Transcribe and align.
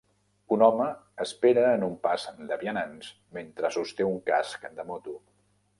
Un 0.55 0.61
home 0.67 0.87
espera 1.25 1.65
en 1.73 1.85
un 1.89 1.93
pas 2.07 2.25
de 2.49 2.59
vianants 2.65 3.13
mentre 3.39 3.73
sosté 3.79 4.13
un 4.15 4.21
casc 4.31 4.69
de 4.81 4.93
moto 4.93 5.21